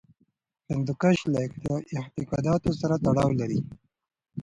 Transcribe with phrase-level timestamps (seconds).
[0.69, 1.41] هندوکش له
[1.97, 3.59] اعتقاداتو سره تړاو لري.